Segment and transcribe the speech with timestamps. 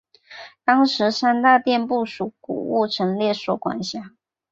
[0.63, 4.15] 当时三大殿不属古物陈列所管辖。